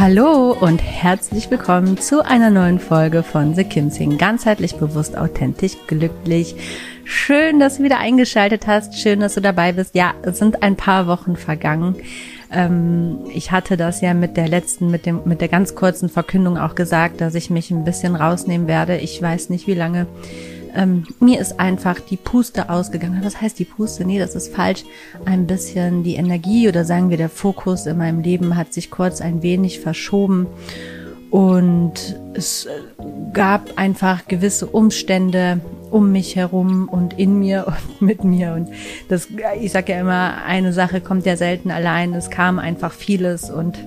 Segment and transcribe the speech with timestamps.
[0.00, 4.16] Hallo und herzlich willkommen zu einer neuen Folge von The Kim Sing.
[4.16, 6.54] Ganzheitlich bewusst, authentisch, glücklich.
[7.04, 8.98] Schön, dass du wieder eingeschaltet hast.
[8.98, 9.94] Schön, dass du dabei bist.
[9.94, 11.96] Ja, es sind ein paar Wochen vergangen.
[12.50, 16.56] Ähm, ich hatte das ja mit der letzten, mit dem, mit der ganz kurzen Verkündung
[16.56, 18.96] auch gesagt, dass ich mich ein bisschen rausnehmen werde.
[18.96, 20.06] Ich weiß nicht, wie lange
[20.74, 23.20] ähm, mir ist einfach die Puste ausgegangen.
[23.22, 24.04] Was heißt die Puste?
[24.04, 24.84] Nee, das ist falsch.
[25.24, 29.20] Ein bisschen die Energie oder sagen wir der Fokus in meinem Leben hat sich kurz
[29.20, 30.46] ein wenig verschoben.
[31.30, 32.70] Und es äh,
[33.32, 35.60] gab einfach gewisse Umstände
[35.90, 37.66] um mich herum und in mir
[38.00, 38.54] und mit mir.
[38.54, 38.68] Und
[39.08, 39.28] das,
[39.60, 42.14] ich sage ja immer, eine Sache kommt ja selten allein.
[42.14, 43.78] Es kam einfach vieles und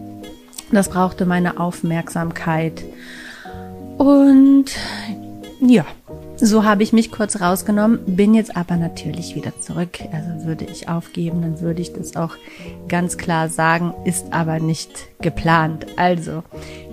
[0.71, 2.83] das brauchte meine Aufmerksamkeit.
[3.97, 4.65] Und
[5.61, 5.85] ja,
[6.37, 9.99] so habe ich mich kurz rausgenommen, bin jetzt aber natürlich wieder zurück.
[10.11, 12.35] Also würde ich aufgeben, dann würde ich das auch
[12.87, 14.89] ganz klar sagen, ist aber nicht
[15.21, 15.85] geplant.
[15.95, 16.43] Also,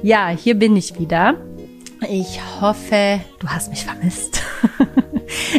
[0.02, 1.34] ja, hier bin ich wieder.
[2.08, 4.42] Ich hoffe, du hast mich vermisst.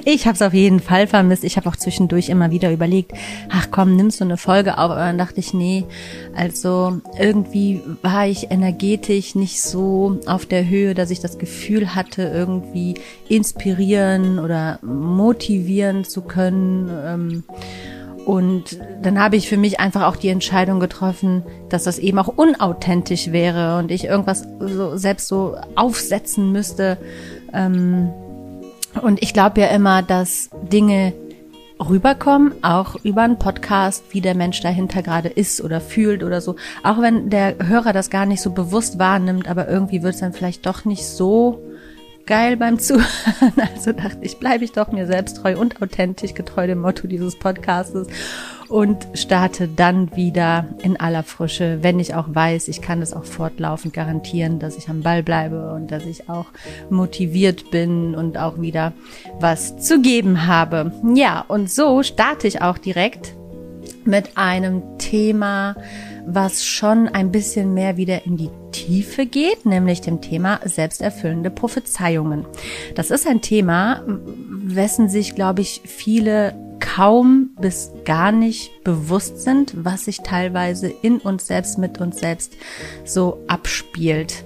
[0.06, 1.44] ich habe es auf jeden Fall vermisst.
[1.44, 3.14] Ich habe auch zwischendurch immer wieder überlegt,
[3.50, 4.92] ach komm, nimmst du eine Folge auf?
[4.92, 5.86] Aber dann dachte ich, nee,
[6.36, 12.24] also irgendwie war ich energetisch nicht so auf der Höhe, dass ich das Gefühl hatte,
[12.24, 12.96] irgendwie
[13.30, 16.90] inspirieren oder motivieren zu können.
[17.06, 17.44] Ähm,
[18.26, 22.28] und dann habe ich für mich einfach auch die Entscheidung getroffen, dass das eben auch
[22.28, 26.98] unauthentisch wäre und ich irgendwas so selbst so aufsetzen müsste.
[27.52, 28.12] Ähm,
[29.02, 31.14] und ich glaube ja immer, dass Dinge
[31.90, 36.56] rüberkommen, auch über einen Podcast, wie der Mensch dahinter gerade ist oder fühlt oder so.
[36.84, 40.34] Auch wenn der Hörer das gar nicht so bewusst wahrnimmt, aber irgendwie wird es dann
[40.34, 41.62] vielleicht doch nicht so
[42.26, 43.54] geil beim Zuhören.
[43.76, 47.38] Also dachte ich, bleibe ich doch mir selbst treu und authentisch, getreu dem Motto dieses
[47.38, 48.08] Podcastes
[48.72, 53.26] und starte dann wieder in aller Frische, wenn ich auch weiß, ich kann es auch
[53.26, 56.46] fortlaufend garantieren, dass ich am Ball bleibe und dass ich auch
[56.90, 58.94] motiviert bin und auch wieder
[59.42, 60.94] was zu geben habe.
[61.14, 63.36] Ja, und so starte ich auch direkt
[64.06, 65.76] mit einem Thema,
[66.26, 72.46] was schon ein bisschen mehr wieder in die Tiefe geht, nämlich dem Thema selbsterfüllende Prophezeiungen.
[72.96, 79.74] Das ist ein Thema, wessen sich, glaube ich, viele kaum bis gar nicht bewusst sind,
[79.86, 82.58] was sich teilweise in uns selbst, mit uns selbst
[83.06, 84.44] so abspielt.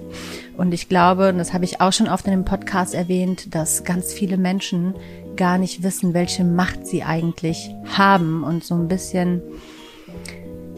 [0.56, 3.82] Und ich glaube, und das habe ich auch schon oft in dem Podcast erwähnt, dass
[3.82, 4.94] ganz viele Menschen
[5.34, 9.42] gar nicht wissen, welche Macht sie eigentlich haben und so ein bisschen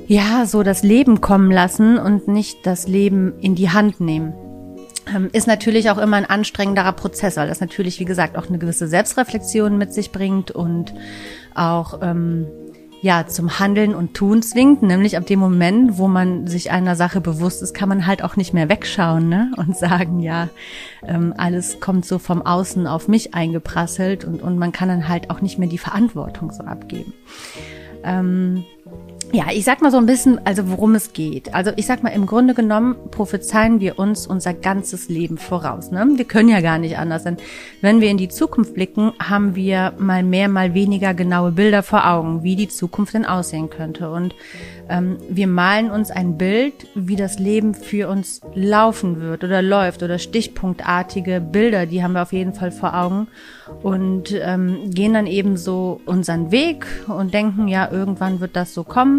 [0.07, 4.33] ja, so das Leben kommen lassen und nicht das Leben in die Hand nehmen.
[5.15, 8.59] Ähm, ist natürlich auch immer ein anstrengenderer Prozess, weil das natürlich, wie gesagt, auch eine
[8.59, 10.95] gewisse Selbstreflexion mit sich bringt und
[11.55, 12.47] auch ähm,
[13.01, 17.21] ja zum Handeln und Tun zwingt, nämlich ab dem Moment, wo man sich einer Sache
[17.21, 19.53] bewusst ist, kann man halt auch nicht mehr wegschauen ne?
[19.57, 20.49] und sagen, ja,
[21.07, 25.31] ähm, alles kommt so vom Außen auf mich eingeprasselt und, und man kann dann halt
[25.31, 27.13] auch nicht mehr die Verantwortung so abgeben.
[28.05, 28.65] Ähm,
[29.33, 31.55] ja, ich sag mal so ein bisschen, also worum es geht.
[31.55, 35.91] Also ich sag mal, im Grunde genommen prophezeien wir uns unser ganzes Leben voraus.
[35.91, 36.07] Ne?
[36.15, 37.37] Wir können ja gar nicht anders, denn
[37.83, 42.09] wenn wir in die Zukunft blicken, haben wir mal mehr, mal weniger genaue Bilder vor
[42.09, 44.11] Augen, wie die Zukunft denn aussehen könnte.
[44.11, 44.35] Und
[44.89, 50.03] ähm, wir malen uns ein Bild, wie das Leben für uns laufen wird oder läuft
[50.03, 53.29] oder stichpunktartige Bilder, die haben wir auf jeden Fall vor Augen
[53.83, 58.85] und ähm, gehen dann eben so unseren Weg und denken, ja, irgendwann wird das so
[58.85, 59.18] kommen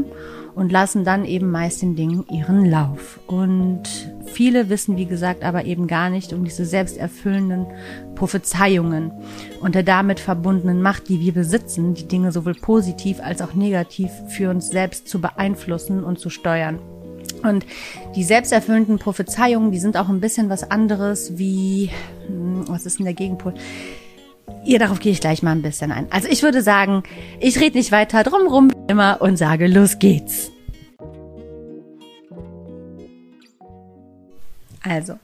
[0.55, 3.19] und lassen dann eben meist den Dingen ihren Lauf.
[3.27, 3.83] Und
[4.25, 7.67] viele wissen, wie gesagt, aber eben gar nicht um diese selbsterfüllenden
[8.15, 9.11] Prophezeiungen
[9.61, 14.11] und der damit verbundenen Macht, die wir besitzen, die Dinge sowohl positiv als auch negativ
[14.29, 16.79] für uns selbst zu beeinflussen und zu steuern.
[17.43, 17.65] Und
[18.15, 21.89] die selbsterfüllenden Prophezeiungen, die sind auch ein bisschen was anderes wie,
[22.27, 23.53] hm, was ist denn der Gegenpol?
[24.65, 26.07] Ihr, darauf gehe ich gleich mal ein bisschen ein.
[26.09, 27.03] Also ich würde sagen,
[27.39, 30.51] ich rede nicht weiter drumrum immer und sage, los geht's.
[34.81, 35.19] Also,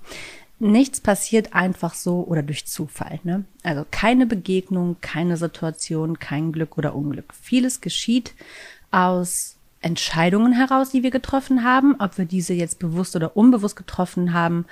[0.59, 3.19] nichts passiert einfach so oder durch Zufall.
[3.23, 3.45] Ne?
[3.63, 7.33] Also keine Begegnung, keine Situation, kein Glück oder Unglück.
[7.33, 8.33] Vieles geschieht
[8.91, 9.54] aus
[9.85, 11.95] Entscheidungen heraus, die wir getroffen haben.
[11.99, 14.65] Ob wir diese jetzt bewusst oder unbewusst getroffen haben,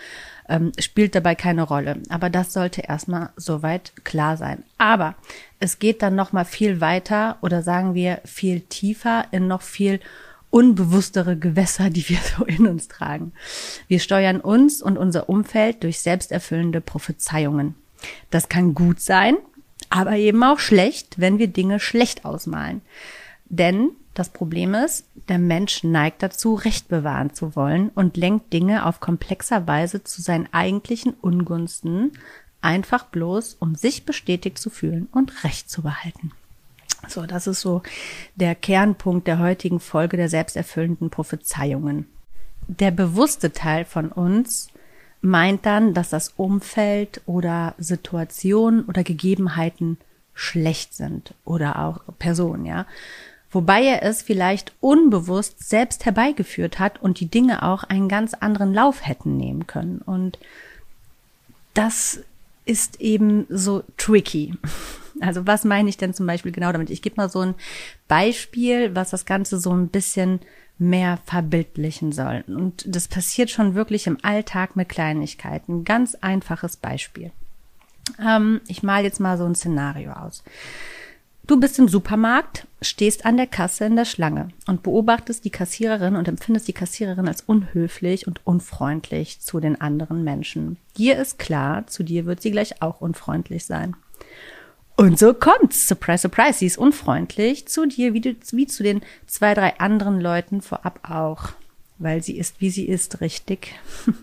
[0.49, 2.01] ähm, spielt dabei keine Rolle.
[2.09, 4.63] Aber das sollte erstmal soweit klar sein.
[4.79, 5.13] Aber
[5.59, 9.99] es geht dann noch mal viel weiter oder sagen wir viel tiefer in noch viel
[10.49, 13.33] unbewusstere Gewässer, die wir so in uns tragen.
[13.87, 17.75] Wir steuern uns und unser Umfeld durch selbsterfüllende Prophezeiungen.
[18.31, 19.37] Das kann gut sein,
[19.91, 22.81] aber eben auch schlecht, wenn wir Dinge schlecht ausmalen.
[23.45, 28.85] Denn das Problem ist, der Mensch neigt dazu, Recht bewahren zu wollen und lenkt Dinge
[28.85, 32.11] auf komplexer Weise zu seinen eigentlichen Ungunsten,
[32.61, 36.31] einfach bloß, um sich bestätigt zu fühlen und Recht zu behalten.
[37.07, 37.81] So, das ist so
[38.35, 42.07] der Kernpunkt der heutigen Folge der selbsterfüllenden Prophezeiungen.
[42.67, 44.69] Der bewusste Teil von uns
[45.21, 49.97] meint dann, dass das Umfeld oder Situationen oder Gegebenheiten
[50.33, 52.85] schlecht sind oder auch Personen, ja
[53.53, 58.73] wobei er es vielleicht unbewusst selbst herbeigeführt hat und die Dinge auch einen ganz anderen
[58.73, 59.99] Lauf hätten nehmen können.
[59.99, 60.39] Und
[61.73, 62.19] das
[62.65, 64.53] ist eben so tricky.
[65.19, 66.89] Also was meine ich denn zum Beispiel genau damit?
[66.89, 67.53] Ich gebe mal so ein
[68.07, 70.39] Beispiel, was das Ganze so ein bisschen
[70.79, 72.43] mehr verbildlichen soll.
[72.47, 75.85] Und das passiert schon wirklich im Alltag mit Kleinigkeiten.
[75.85, 77.31] Ganz einfaches Beispiel.
[78.19, 80.43] Ähm, ich male jetzt mal so ein Szenario aus.
[81.45, 86.15] Du bist im Supermarkt, stehst an der Kasse in der Schlange und beobachtest die Kassiererin
[86.15, 90.77] und empfindest die Kassiererin als unhöflich und unfreundlich zu den anderen Menschen.
[90.97, 93.93] Dir ist klar, zu dir wird sie gleich auch unfreundlich sein.
[94.95, 95.85] Und so kommt's.
[95.85, 96.59] Surprise, surprise.
[96.59, 100.99] Sie ist unfreundlich zu dir, wie, du, wie zu den zwei, drei anderen Leuten vorab
[101.03, 101.49] auch.
[101.97, 103.73] Weil sie ist, wie sie ist, richtig.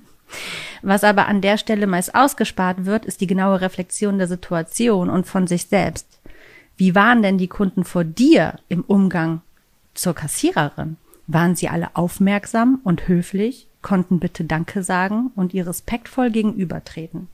[0.82, 5.26] Was aber an der Stelle meist ausgespart wird, ist die genaue Reflexion der Situation und
[5.26, 6.19] von sich selbst.
[6.80, 9.42] Wie waren denn die Kunden vor dir im Umgang
[9.92, 10.96] zur Kassiererin?
[11.26, 17.28] Waren sie alle aufmerksam und höflich, konnten bitte Danke sagen und ihr respektvoll gegenübertreten?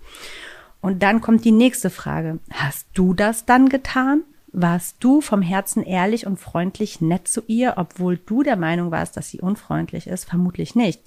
[0.80, 2.40] Und dann kommt die nächste Frage.
[2.50, 4.22] Hast du das dann getan?
[4.48, 9.16] Warst du vom Herzen ehrlich und freundlich nett zu ihr, obwohl du der Meinung warst,
[9.16, 10.24] dass sie unfreundlich ist?
[10.24, 11.00] Vermutlich nicht,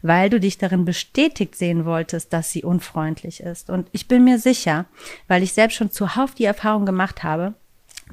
[0.00, 3.68] weil du dich darin bestätigt sehen wolltest, dass sie unfreundlich ist.
[3.68, 4.84] Und ich bin mir sicher,
[5.26, 7.54] weil ich selbst schon zuhauf die Erfahrung gemacht habe,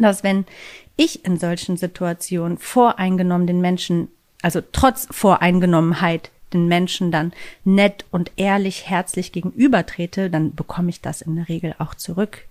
[0.04, 0.46] dass wenn
[0.96, 4.10] ich in solchen Situationen voreingenommen den Menschen,
[4.42, 7.34] also trotz Voreingenommenheit den Menschen dann
[7.64, 12.48] nett und ehrlich, herzlich gegenübertrete, dann bekomme ich das in der Regel auch zurück.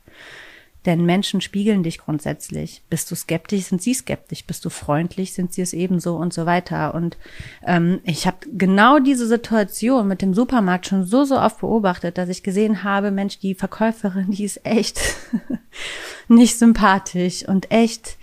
[0.87, 2.81] Denn Menschen spiegeln dich grundsätzlich.
[2.89, 4.45] Bist du skeptisch, sind sie skeptisch.
[4.45, 6.95] Bist du freundlich, sind sie es ebenso und so weiter.
[6.95, 7.19] Und
[7.67, 12.29] ähm, ich habe genau diese Situation mit dem Supermarkt schon so, so oft beobachtet, dass
[12.29, 15.01] ich gesehen habe, Mensch, die Verkäuferin, die ist echt
[16.29, 18.17] nicht sympathisch und echt,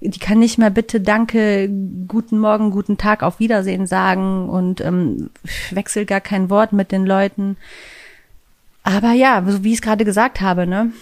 [0.00, 1.70] die kann nicht mehr bitte Danke,
[2.08, 5.30] guten Morgen, guten Tag, auf Wiedersehen sagen und ähm,
[5.70, 7.56] wechselt gar kein Wort mit den Leuten.
[8.82, 10.92] Aber ja, so wie ich es gerade gesagt habe, ne?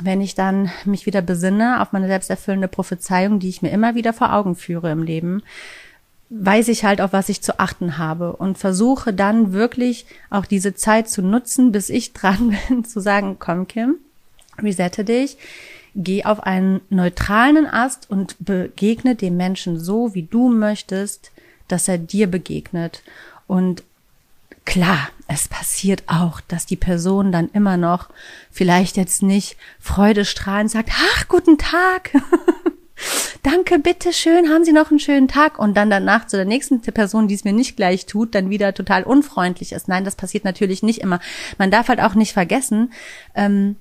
[0.00, 4.12] Wenn ich dann mich wieder besinne auf meine selbsterfüllende Prophezeiung, die ich mir immer wieder
[4.12, 5.42] vor Augen führe im Leben,
[6.30, 10.74] weiß ich halt, auf was ich zu achten habe und versuche dann wirklich auch diese
[10.74, 13.96] Zeit zu nutzen, bis ich dran bin, zu sagen, komm Kim,
[14.58, 15.36] resette dich,
[15.94, 21.30] geh auf einen neutralen Ast und begegne dem Menschen so, wie du möchtest,
[21.68, 23.02] dass er dir begegnet.
[23.46, 23.84] Und
[24.64, 28.08] Klar, es passiert auch, dass die Person dann immer noch
[28.50, 32.10] vielleicht jetzt nicht freudestrahlend sagt, ach, guten Tag.
[33.42, 36.80] Danke, bitte schön, haben Sie noch einen schönen Tag und dann danach zu der nächsten
[36.80, 39.88] Person, die es mir nicht gleich tut, dann wieder total unfreundlich ist.
[39.88, 41.20] Nein, das passiert natürlich nicht immer.
[41.58, 42.92] Man darf halt auch nicht vergessen,
[43.34, 43.76] ähm,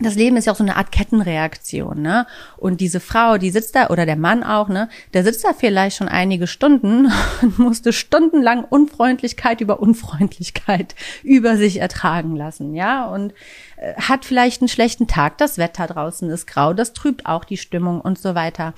[0.00, 2.26] das Leben ist ja auch so eine Art Kettenreaktion, ne?
[2.56, 4.88] Und diese Frau, die sitzt da, oder der Mann auch, ne?
[5.12, 11.80] Der sitzt da vielleicht schon einige Stunden und musste stundenlang Unfreundlichkeit über Unfreundlichkeit über sich
[11.80, 13.06] ertragen lassen, ja?
[13.06, 13.34] Und
[13.76, 17.58] äh, hat vielleicht einen schlechten Tag, das Wetter draußen ist grau, das trübt auch die
[17.58, 18.74] Stimmung und so weiter.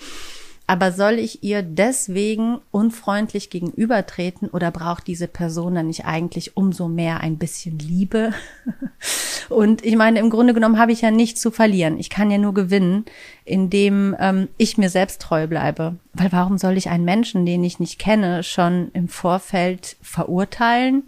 [0.67, 6.88] Aber soll ich ihr deswegen unfreundlich gegenübertreten oder braucht diese Person dann nicht eigentlich umso
[6.88, 8.33] mehr ein bisschen Liebe?
[9.49, 11.99] Und ich meine, im Grunde genommen habe ich ja nichts zu verlieren.
[11.99, 13.05] Ich kann ja nur gewinnen,
[13.45, 15.97] indem ähm, ich mir selbst treu bleibe.
[16.15, 21.05] Weil warum soll ich einen Menschen, den ich nicht kenne, schon im Vorfeld verurteilen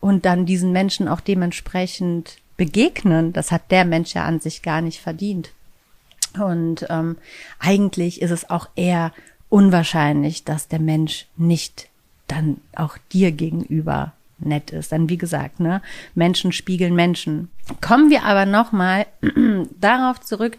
[0.00, 3.32] und dann diesen Menschen auch dementsprechend begegnen?
[3.32, 5.52] Das hat der Mensch ja an sich gar nicht verdient.
[6.38, 7.16] Und ähm,
[7.58, 9.12] eigentlich ist es auch eher
[9.48, 11.88] unwahrscheinlich, dass der Mensch nicht
[12.28, 14.92] dann auch dir gegenüber nett ist.
[14.92, 15.82] Dann wie gesagt, ne,
[16.14, 17.50] Menschen spiegeln Menschen.
[17.80, 19.06] Kommen wir aber noch mal
[19.80, 20.56] darauf zurück.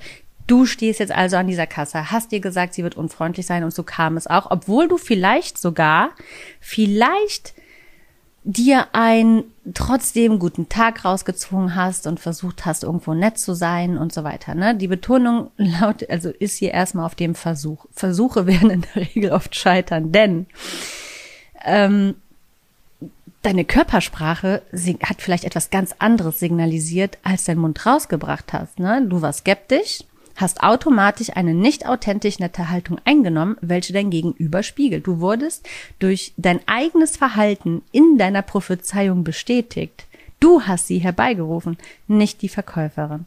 [0.48, 3.74] Du stehst jetzt also an dieser Kasse, hast dir gesagt, sie wird unfreundlich sein und
[3.74, 6.10] so kam es auch, obwohl du vielleicht sogar,
[6.60, 7.54] vielleicht
[8.44, 14.14] dir einen trotzdem guten Tag rausgezogen hast und versucht hast, irgendwo nett zu sein und
[14.14, 14.56] so weiter.
[14.56, 14.76] Ne?
[14.76, 17.86] Die Betonung laut, also ist hier erstmal auf dem Versuch.
[17.92, 20.48] Versuche werden in der Regel oft scheitern, denn
[21.64, 22.16] ähm,
[23.41, 24.62] deine Körpersprache
[25.03, 28.79] hat vielleicht etwas ganz anderes signalisiert, als dein Mund rausgebracht hast.
[28.79, 29.05] Ne?
[29.07, 30.03] Du warst skeptisch,
[30.36, 35.07] hast automatisch eine nicht authentisch nette Haltung eingenommen, welche dein Gegenüber spiegelt.
[35.07, 35.67] Du wurdest
[36.00, 40.05] durch dein eigenes Verhalten in deiner Prophezeiung bestätigt.
[40.39, 43.25] Du hast sie herbeigerufen, nicht die Verkäuferin.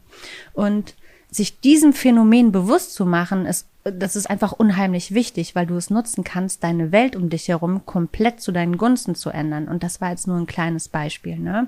[0.53, 0.95] Und
[1.35, 5.89] sich diesem Phänomen bewusst zu machen, ist, das ist einfach unheimlich wichtig, weil du es
[5.89, 9.67] nutzen kannst, deine Welt um dich herum komplett zu deinen Gunsten zu ändern.
[9.67, 11.37] Und das war jetzt nur ein kleines Beispiel.
[11.37, 11.67] Ne?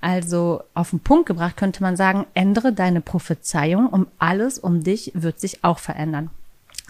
[0.00, 5.12] Also auf den Punkt gebracht könnte man sagen, ändere deine Prophezeiung um alles um dich
[5.14, 6.30] wird sich auch verändern.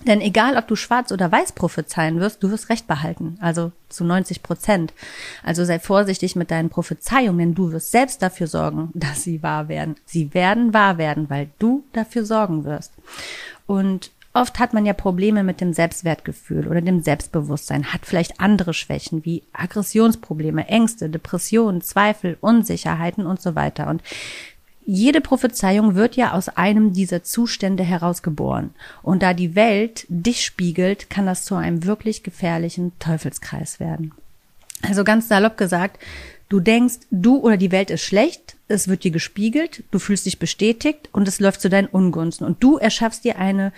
[0.07, 3.37] Denn egal, ob du schwarz oder weiß prophezeien wirst, du wirst Recht behalten.
[3.41, 4.95] Also zu 90 Prozent.
[5.43, 9.69] Also sei vorsichtig mit deinen Prophezeiungen, denn du wirst selbst dafür sorgen, dass sie wahr
[9.69, 9.97] werden.
[10.07, 12.93] Sie werden wahr werden, weil du dafür sorgen wirst.
[13.67, 18.75] Und oft hat man ja Probleme mit dem Selbstwertgefühl oder dem Selbstbewusstsein, hat vielleicht andere
[18.75, 23.89] Schwächen wie Aggressionsprobleme, Ängste, Depressionen, Zweifel, Unsicherheiten und so weiter.
[23.89, 24.03] Und
[24.85, 28.71] jede Prophezeiung wird ja aus einem dieser Zustände herausgeboren.
[29.03, 34.13] Und da die Welt dich spiegelt, kann das zu einem wirklich gefährlichen Teufelskreis werden.
[34.83, 36.01] Also ganz salopp gesagt,
[36.49, 40.39] du denkst, du oder die Welt ist schlecht, es wird dir gespiegelt, du fühlst dich
[40.39, 42.47] bestätigt und es läuft zu deinen Ungunsten.
[42.47, 43.73] Und du erschaffst dir eine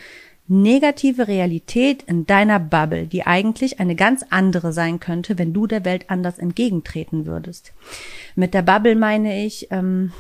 [0.49, 5.85] negative Realität in deiner Bubble, die eigentlich eine ganz andere sein könnte, wenn du der
[5.85, 7.73] Welt anders entgegentreten würdest.
[8.35, 10.13] Mit der Bubble meine ich, ähm,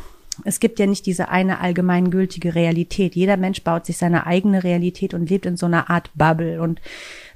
[0.45, 3.15] es gibt ja nicht diese eine allgemeingültige Realität.
[3.15, 6.61] Jeder Mensch baut sich seine eigene Realität und lebt in so einer Art Bubble.
[6.61, 6.81] Und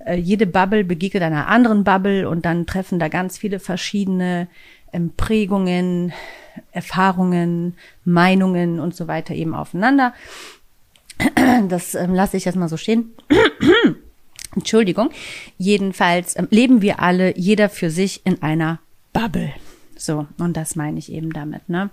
[0.04, 4.48] äh, jede Bubble begegnet einer anderen Bubble und dann treffen da ganz viele verschiedene
[4.92, 6.12] ähm, Prägungen,
[6.72, 10.14] Erfahrungen, Meinungen und so weiter eben aufeinander.
[11.68, 13.12] Das ähm, lasse ich jetzt mal so stehen.
[14.54, 15.10] Entschuldigung.
[15.58, 18.80] Jedenfalls ähm, leben wir alle, jeder für sich in einer
[19.12, 19.52] Bubble.
[19.96, 21.90] So, und das meine ich eben damit, ne?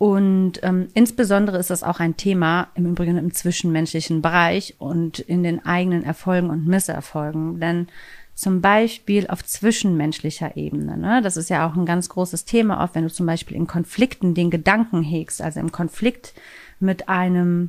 [0.00, 5.42] Und ähm, insbesondere ist das auch ein Thema im Übrigen im zwischenmenschlichen Bereich und in
[5.42, 7.60] den eigenen Erfolgen und Misserfolgen.
[7.60, 7.88] Denn
[8.34, 12.94] zum Beispiel auf zwischenmenschlicher Ebene, ne, das ist ja auch ein ganz großes Thema, auch
[12.94, 16.32] wenn du zum Beispiel in Konflikten den Gedanken hegst, also im Konflikt
[16.78, 17.68] mit einem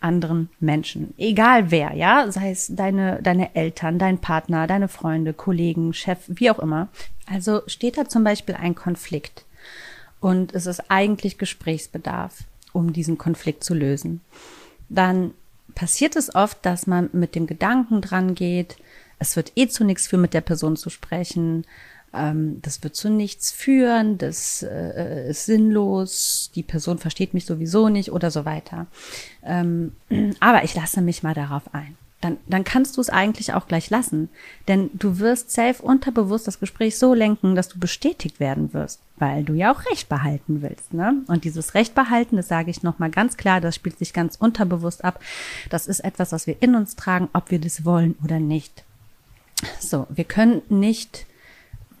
[0.00, 5.94] anderen Menschen, egal wer, ja, sei es deine, deine Eltern, dein Partner, deine Freunde, Kollegen,
[5.94, 6.88] Chef, wie auch immer.
[7.26, 9.46] Also steht da zum Beispiel ein Konflikt
[10.20, 14.20] und es ist eigentlich Gesprächsbedarf, um diesen Konflikt zu lösen.
[14.88, 15.32] Dann
[15.74, 18.76] passiert es oft, dass man mit dem Gedanken dran geht,
[19.18, 21.64] es wird eh zu nichts führen, mit der Person zu sprechen,
[22.12, 27.88] ähm, das wird zu nichts führen, das äh, ist sinnlos, die Person versteht mich sowieso
[27.88, 28.86] nicht oder so weiter.
[29.44, 29.92] Ähm,
[30.40, 33.88] aber ich lasse mich mal darauf ein dann, dann kannst du es eigentlich auch gleich
[33.88, 34.28] lassen.
[34.68, 39.42] Denn du wirst safe unterbewusst das Gespräch so lenken, dass du bestätigt werden wirst, weil
[39.42, 40.92] du ja auch Recht behalten willst.
[40.92, 41.22] Ne?
[41.28, 45.04] Und dieses Recht behalten, das sage ich nochmal ganz klar, das spielt sich ganz unterbewusst
[45.04, 45.20] ab.
[45.70, 48.84] Das ist etwas, was wir in uns tragen, ob wir das wollen oder nicht.
[49.78, 51.26] So, wir können nicht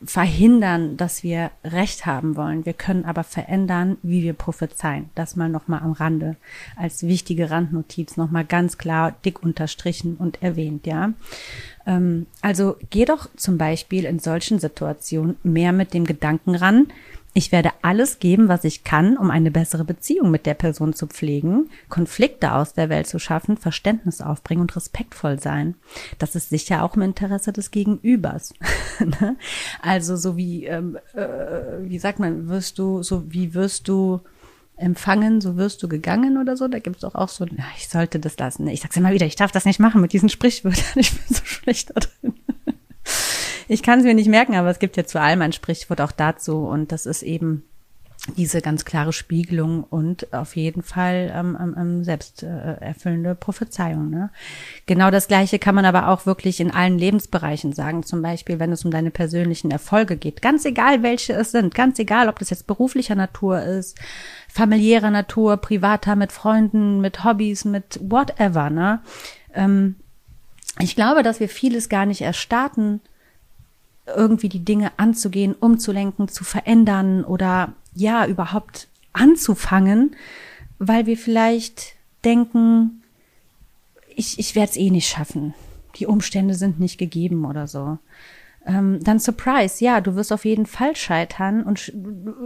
[0.02, 2.64] verhindern, dass wir Recht haben wollen.
[2.64, 5.10] Wir können aber verändern, wie wir prophezeien.
[5.14, 6.36] Das mal nochmal am Rande
[6.76, 11.12] als wichtige Randnotiz nochmal ganz klar dick unterstrichen und erwähnt, ja.
[11.90, 16.86] Ähm, also geh doch zum Beispiel in solchen Situationen mehr mit dem Gedanken ran,
[17.32, 21.06] ich werde alles geben, was ich kann, um eine bessere Beziehung mit der Person zu
[21.06, 25.76] pflegen, Konflikte aus der Welt zu schaffen, Verständnis aufbringen und respektvoll sein.
[26.18, 28.54] Das ist sicher auch im Interesse des Gegenübers.
[29.00, 29.36] Ne?
[29.80, 34.20] also so wie, ähm, äh, wie sagt man, wirst du, so wie wirst du
[34.80, 36.68] empfangen, so wirst du gegangen oder so.
[36.68, 38.66] Da gibt es doch auch so, ja, ich sollte das lassen.
[38.66, 40.84] Ich sag's immer wieder, ich darf das nicht machen mit diesen Sprichwörtern.
[40.96, 42.34] Ich bin so schlecht da drin.
[43.68, 46.12] Ich kann es mir nicht merken, aber es gibt ja zu allem ein Sprichwort auch
[46.12, 47.62] dazu und das ist eben
[48.36, 54.10] diese ganz klare Spiegelung und auf jeden Fall ähm, ähm, ähm selbsterfüllende Prophezeiung.
[54.10, 54.30] Ne?
[54.86, 58.02] Genau das Gleiche kann man aber auch wirklich in allen Lebensbereichen sagen.
[58.02, 60.42] Zum Beispiel, wenn es um deine persönlichen Erfolge geht.
[60.42, 61.74] Ganz egal, welche es sind.
[61.74, 63.98] Ganz egal, ob das jetzt beruflicher Natur ist,
[64.48, 68.68] familiärer Natur, privater, mit Freunden, mit Hobbys, mit whatever.
[68.68, 69.00] Ne?
[69.54, 69.96] Ähm,
[70.78, 73.00] ich glaube, dass wir vieles gar nicht erstarten,
[74.06, 80.16] irgendwie die Dinge anzugehen, umzulenken, zu verändern oder ja, überhaupt anzufangen,
[80.78, 81.94] weil wir vielleicht
[82.24, 83.02] denken,
[84.14, 85.54] ich, ich werde es eh nicht schaffen.
[85.96, 87.98] Die Umstände sind nicht gegeben oder so.
[88.66, 91.92] Ähm, dann Surprise, ja, du wirst auf jeden Fall scheitern und sch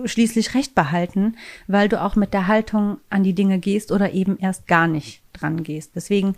[0.04, 1.36] schließlich Recht behalten,
[1.66, 5.22] weil du auch mit der Haltung an die Dinge gehst oder eben erst gar nicht
[5.32, 5.96] dran gehst.
[5.96, 6.36] Deswegen,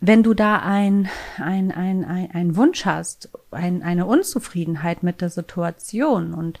[0.00, 5.30] wenn du da ein, ein, ein, ein, ein Wunsch hast, ein, eine Unzufriedenheit mit der
[5.30, 6.60] Situation und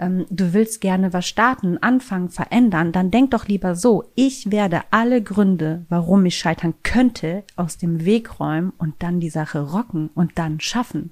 [0.00, 4.80] ähm, du willst gerne was starten, anfangen, verändern, dann denk doch lieber so, ich werde
[4.90, 10.08] alle Gründe, warum ich scheitern könnte, aus dem Weg räumen und dann die Sache rocken
[10.14, 11.10] und dann schaffen.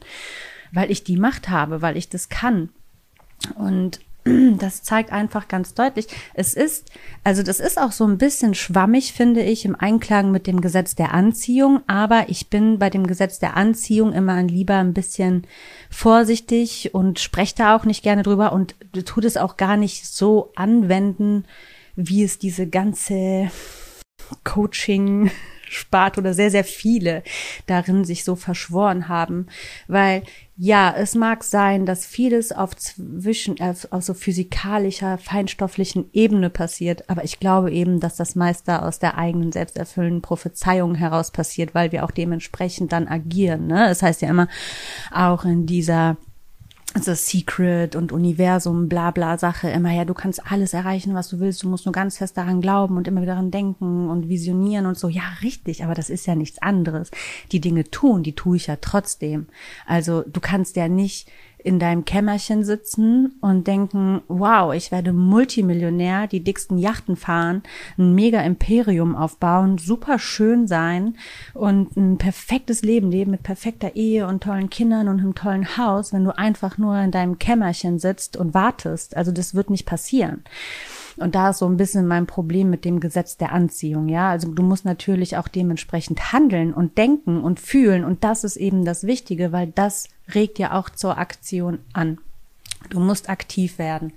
[0.72, 2.70] Weil ich die Macht habe, weil ich das kann.
[3.54, 4.00] Und
[4.58, 6.90] das zeigt einfach ganz deutlich, es ist,
[7.24, 10.94] also das ist auch so ein bisschen schwammig, finde ich, im Einklang mit dem Gesetz
[10.94, 15.46] der Anziehung, aber ich bin bei dem Gesetz der Anziehung immer lieber ein bisschen
[15.90, 20.52] vorsichtig und spreche da auch nicht gerne drüber und tut es auch gar nicht so
[20.54, 21.44] anwenden,
[21.96, 23.50] wie es diese ganze
[24.44, 25.30] Coaching
[25.70, 27.22] Spart oder sehr, sehr viele
[27.66, 29.46] darin sich so verschworen haben,
[29.86, 30.22] weil
[30.60, 37.08] ja, es mag sein, dass vieles auf zwischen, äh, auf so physikalischer, feinstofflichen Ebene passiert,
[37.08, 41.92] aber ich glaube eben, dass das meiste aus der eigenen selbsterfüllenden Prophezeiung heraus passiert, weil
[41.92, 43.68] wir auch dementsprechend dann agieren.
[43.68, 43.86] Ne?
[43.86, 44.48] Das heißt ja immer
[45.12, 46.16] auch in dieser
[46.94, 51.38] The Secret und Universum, bla bla Sache, immer, ja, du kannst alles erreichen, was du
[51.38, 54.86] willst, du musst nur ganz fest daran glauben und immer wieder daran denken und visionieren
[54.86, 55.08] und so.
[55.08, 57.10] Ja, richtig, aber das ist ja nichts anderes.
[57.52, 59.46] Die Dinge tun, die tue ich ja trotzdem.
[59.86, 66.26] Also du kannst ja nicht in deinem Kämmerchen sitzen und denken, wow, ich werde Multimillionär,
[66.26, 67.62] die dicksten Yachten fahren,
[67.96, 71.16] ein mega Imperium aufbauen, super schön sein
[71.54, 76.12] und ein perfektes Leben leben mit perfekter Ehe und tollen Kindern und einem tollen Haus,
[76.12, 79.16] wenn du einfach nur in deinem Kämmerchen sitzt und wartest.
[79.16, 80.44] Also das wird nicht passieren.
[81.20, 84.30] Und da ist so ein bisschen mein Problem mit dem Gesetz der Anziehung, ja.
[84.30, 88.04] Also du musst natürlich auch dementsprechend handeln und denken und fühlen.
[88.04, 92.18] Und das ist eben das Wichtige, weil das regt ja auch zur Aktion an.
[92.90, 94.12] Du musst aktiv werden.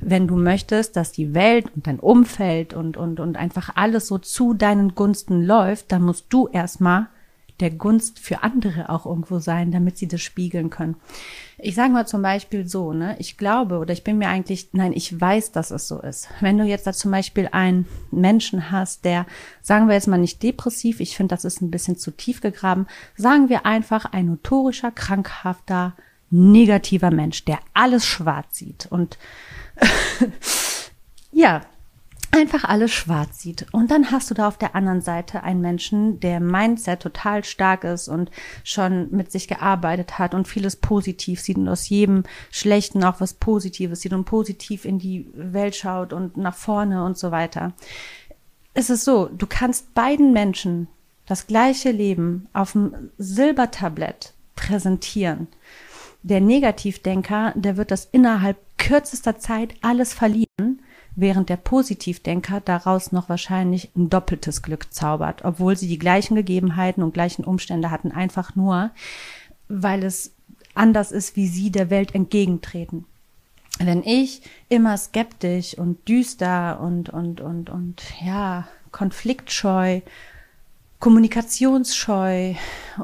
[0.00, 4.18] Wenn du möchtest, dass die Welt und dein Umfeld und, und, und einfach alles so
[4.18, 7.08] zu deinen Gunsten läuft, dann musst du erstmal
[7.60, 10.96] der Gunst für andere auch irgendwo sein, damit sie das spiegeln können.
[11.58, 14.92] Ich sage mal zum Beispiel so, ne, ich glaube oder ich bin mir eigentlich, nein,
[14.92, 16.28] ich weiß, dass es so ist.
[16.40, 19.26] Wenn du jetzt da zum Beispiel einen Menschen hast, der,
[19.62, 22.86] sagen wir jetzt mal nicht depressiv, ich finde, das ist ein bisschen zu tief gegraben,
[23.16, 25.94] sagen wir einfach ein notorischer, krankhafter,
[26.30, 29.18] negativer Mensch, der alles schwarz sieht und
[31.32, 31.62] ja,
[32.34, 33.66] einfach alles schwarz sieht.
[33.72, 37.84] Und dann hast du da auf der anderen Seite einen Menschen, der Mindset total stark
[37.84, 38.30] ist und
[38.64, 43.34] schon mit sich gearbeitet hat und vieles positiv sieht und aus jedem Schlechten auch was
[43.34, 47.72] Positives sieht und positiv in die Welt schaut und nach vorne und so weiter.
[48.74, 50.88] Es ist so, du kannst beiden Menschen
[51.26, 55.46] das gleiche Leben auf dem Silbertablett präsentieren.
[56.22, 60.80] Der Negativdenker, der wird das innerhalb kürzester Zeit alles verlieren
[61.16, 67.02] während der Positivdenker daraus noch wahrscheinlich ein doppeltes Glück zaubert, obwohl sie die gleichen Gegebenheiten
[67.02, 68.90] und gleichen Umstände hatten, einfach nur,
[69.68, 70.32] weil es
[70.74, 73.04] anders ist, wie sie der Welt entgegentreten.
[73.78, 80.00] Wenn ich immer skeptisch und düster und, und, und, und, ja, konfliktscheu
[81.00, 82.54] kommunikationsscheu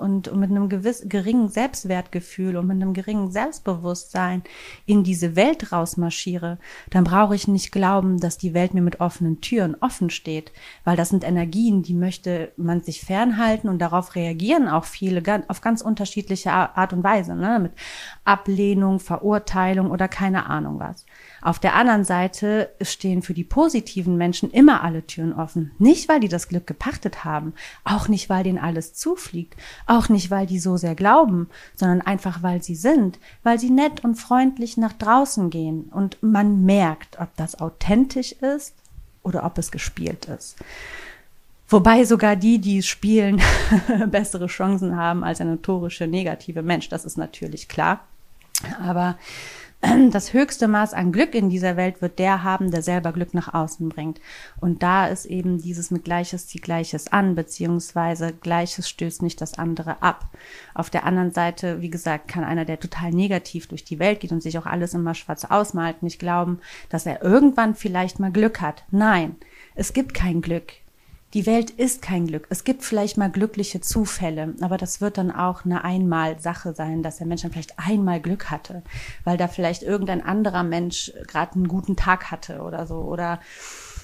[0.00, 4.42] und, mit einem gewiss, geringen Selbstwertgefühl und mit einem geringen Selbstbewusstsein
[4.86, 6.58] in diese Welt rausmarschiere,
[6.90, 10.52] dann brauche ich nicht glauben, dass die Welt mir mit offenen Türen offen steht,
[10.84, 15.60] weil das sind Energien, die möchte man sich fernhalten und darauf reagieren auch viele auf
[15.60, 17.58] ganz unterschiedliche Art und Weise, ne?
[17.58, 17.72] mit
[18.24, 21.04] Ablehnung, Verurteilung oder keine Ahnung was.
[21.42, 25.72] Auf der anderen Seite stehen für die positiven Menschen immer alle Türen offen.
[25.78, 30.30] Nicht, weil die das Glück gepachtet haben, auch nicht, weil denen alles zufliegt, auch nicht,
[30.30, 34.76] weil die so sehr glauben, sondern einfach, weil sie sind, weil sie nett und freundlich
[34.76, 38.74] nach draußen gehen und man merkt, ob das authentisch ist
[39.22, 40.56] oder ob es gespielt ist.
[41.68, 43.40] Wobei sogar die, die es spielen,
[44.08, 46.88] bessere Chancen haben als ein notorische negative Mensch.
[46.88, 48.00] Das ist natürlich klar.
[48.82, 49.16] Aber
[50.10, 53.54] das höchste Maß an Glück in dieser Welt wird der haben, der selber Glück nach
[53.54, 54.20] außen bringt.
[54.60, 59.58] Und da ist eben dieses mit Gleiches zieht Gleiches an, beziehungsweise Gleiches stößt nicht das
[59.58, 60.28] andere ab.
[60.74, 64.32] Auf der anderen Seite, wie gesagt, kann einer, der total negativ durch die Welt geht
[64.32, 68.60] und sich auch alles immer schwarz ausmalt, nicht glauben, dass er irgendwann vielleicht mal Glück
[68.60, 68.84] hat.
[68.90, 69.36] Nein,
[69.74, 70.72] es gibt kein Glück.
[71.32, 72.48] Die Welt ist kein Glück.
[72.50, 77.18] Es gibt vielleicht mal glückliche Zufälle, aber das wird dann auch eine Einmal-Sache sein, dass
[77.18, 78.82] der Mensch dann vielleicht einmal Glück hatte,
[79.22, 83.38] weil da vielleicht irgendein anderer Mensch gerade einen guten Tag hatte oder so oder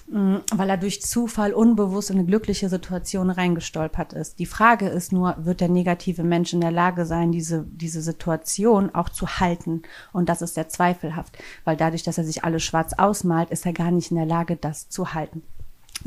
[0.07, 4.39] mh, mm, weil er durch Zufall unbewusst in eine glückliche Situation reingestolpert ist.
[4.39, 8.95] Die Frage ist nur, wird der negative Mensch in der Lage sein, diese, diese Situation
[8.95, 9.83] auch zu halten?
[10.13, 13.73] Und das ist sehr zweifelhaft, weil dadurch, dass er sich alles schwarz ausmalt, ist er
[13.73, 15.43] gar nicht in der Lage, das zu halten.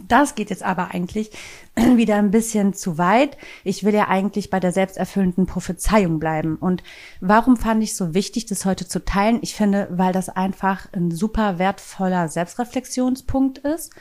[0.08, 1.32] Das geht jetzt aber eigentlich
[1.76, 3.38] wieder ein bisschen zu weit.
[3.64, 6.56] Ich will ja eigentlich bei der selbsterfüllenden Prophezeiung bleiben.
[6.56, 6.84] Und
[7.22, 9.40] warum fand ich so wichtig, das heute zu teilen?
[9.42, 13.94] Ich finde, weil das einfach ein super wertvoller Selbstreflexionspunkt ist,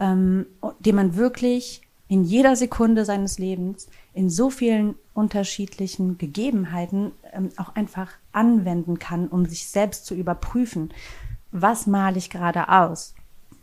[0.00, 0.46] ähm,
[0.80, 7.74] den man wirklich in jeder Sekunde seines Lebens in so vielen unterschiedlichen Gegebenheiten ähm, auch
[7.74, 10.92] einfach anwenden kann, um sich selbst zu überprüfen.
[11.50, 13.14] Was male ich gerade aus?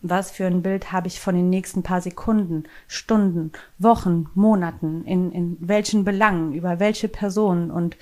[0.01, 5.31] Was für ein Bild habe ich von den nächsten paar Sekunden, Stunden, Wochen, Monaten, in,
[5.31, 7.69] in welchen Belangen, über welche Personen?
[7.69, 7.97] Und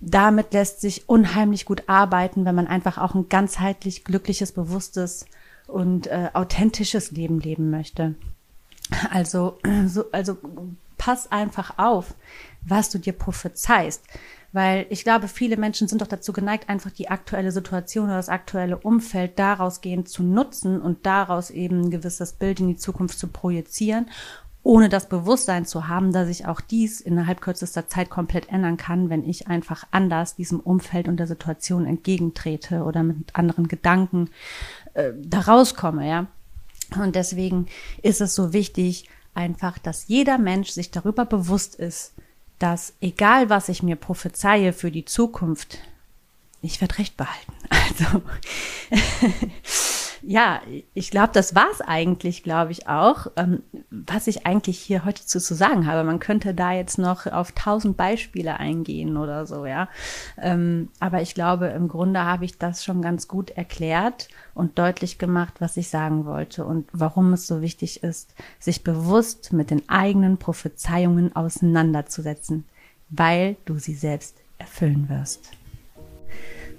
[0.00, 5.26] damit lässt sich unheimlich gut arbeiten, wenn man einfach auch ein ganzheitlich glückliches, bewusstes
[5.66, 8.14] und äh, authentisches Leben leben möchte.
[9.10, 10.36] Also, so, also
[11.04, 12.14] pass einfach auf,
[12.62, 14.02] was du dir prophezeist.
[14.52, 18.30] Weil ich glaube, viele Menschen sind doch dazu geneigt, einfach die aktuelle Situation oder das
[18.30, 23.18] aktuelle Umfeld daraus gehend zu nutzen und daraus eben ein gewisses Bild in die Zukunft
[23.18, 24.06] zu projizieren,
[24.62, 29.10] ohne das Bewusstsein zu haben, dass ich auch dies innerhalb kürzester Zeit komplett ändern kann,
[29.10, 34.30] wenn ich einfach anders diesem Umfeld und der Situation entgegentrete oder mit anderen Gedanken
[34.94, 36.28] äh, da rauskomme, ja.
[36.98, 37.66] Und deswegen
[38.00, 42.14] ist es so wichtig, einfach, dass jeder Mensch sich darüber bewusst ist,
[42.58, 45.78] dass egal was ich mir prophezeie für die Zukunft,
[46.62, 47.52] ich werde recht behalten.
[47.70, 48.22] Also
[50.26, 50.60] ja,
[50.94, 55.40] ich glaube, das war's eigentlich, glaube ich auch, ähm, was ich eigentlich hier heute zu,
[55.40, 56.04] zu sagen habe.
[56.04, 59.88] Man könnte da jetzt noch auf tausend Beispiele eingehen oder so, ja.
[60.40, 65.18] Ähm, aber ich glaube, im Grunde habe ich das schon ganz gut erklärt und deutlich
[65.18, 69.88] gemacht, was ich sagen wollte und warum es so wichtig ist, sich bewusst mit den
[69.88, 72.64] eigenen Prophezeiungen auseinanderzusetzen,
[73.10, 75.50] weil du sie selbst erfüllen wirst.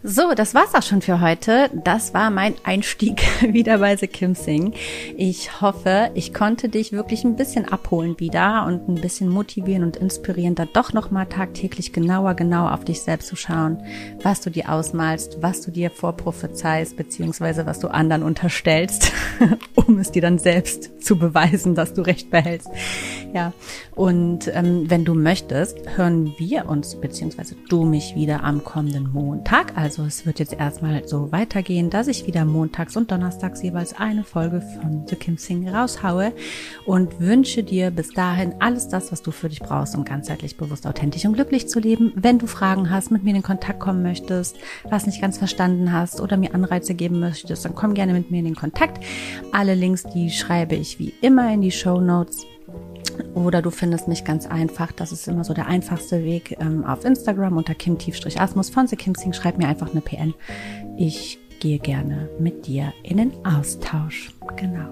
[0.08, 1.72] So, das war's auch schon für heute.
[1.84, 4.76] Das war mein Einstieg wieder bei The Kim Sing.
[5.18, 9.98] Ich hoffe, ich konnte dich wirklich ein bisschen abholen wieder und ein bisschen motivieren und
[9.98, 13.82] inspirieren, da doch nochmal tagtäglich genauer, genau auf dich selbst zu schauen,
[14.22, 19.12] was du dir ausmalst, was du dir vorprophezeist, beziehungsweise was du anderen unterstellst,
[19.74, 22.70] um es dir dann selbst zu beweisen, dass du recht behältst.
[23.34, 23.54] Ja,
[23.96, 29.74] und ähm, wenn du möchtest, hören wir uns, beziehungsweise du mich wieder am kommenden Montag,
[29.76, 33.96] also also es wird jetzt erstmal so weitergehen, dass ich wieder montags und donnerstags jeweils
[33.96, 36.34] eine Folge von The Kim Sing raushaue
[36.86, 40.86] und wünsche dir bis dahin alles das, was du für dich brauchst, um ganzheitlich bewusst,
[40.86, 42.12] authentisch und glücklich zu leben.
[42.14, 46.20] Wenn du Fragen hast, mit mir in Kontakt kommen möchtest, was nicht ganz verstanden hast
[46.20, 49.02] oder mir Anreize geben möchtest, dann komm gerne mit mir in den Kontakt.
[49.54, 52.46] Alle Links, die schreibe ich wie immer in die Show Notes.
[53.34, 57.06] Oder du findest mich ganz einfach, das ist immer so der einfachste Weg, ähm, auf
[57.06, 59.14] Instagram unter kim-asmus von The Kim.
[59.34, 60.34] Schreib mir einfach eine PN.
[60.98, 64.34] Ich gehe gerne mit dir in den Austausch.
[64.56, 64.90] Genau.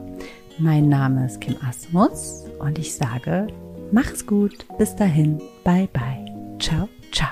[0.57, 3.47] Mein Name ist Kim Asmus und ich sage,
[3.91, 4.65] mach's gut.
[4.77, 5.41] Bis dahin.
[5.63, 6.25] Bye bye.
[6.59, 7.29] Ciao, ciao.